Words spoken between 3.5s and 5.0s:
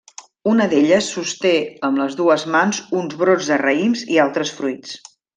de raïms i altres fruits.